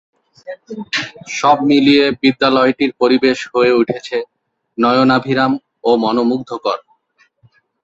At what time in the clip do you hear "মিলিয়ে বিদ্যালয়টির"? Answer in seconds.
1.69-2.91